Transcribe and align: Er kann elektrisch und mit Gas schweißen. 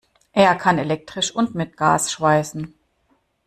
Er 0.31 0.55
kann 0.55 0.79
elektrisch 0.79 1.29
und 1.31 1.53
mit 1.53 1.77
Gas 1.77 2.11
schweißen. 2.11 2.73